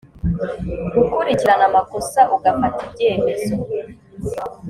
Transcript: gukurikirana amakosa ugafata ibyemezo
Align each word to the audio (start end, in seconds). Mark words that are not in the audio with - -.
gukurikirana 0.95 1.63
amakosa 1.69 2.21
ugafata 2.35 2.79
ibyemezo 2.87 3.53